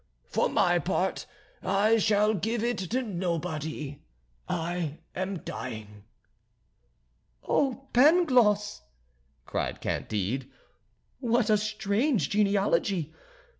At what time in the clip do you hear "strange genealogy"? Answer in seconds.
11.59-13.13